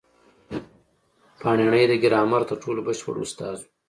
پاڼيڼى 1.39 1.83
د 1.89 1.93
ګرامر 2.03 2.41
تر 2.49 2.57
ټولو 2.63 2.79
بشپړ 2.87 3.15
استاد 3.25 3.55
وو. 3.59 3.67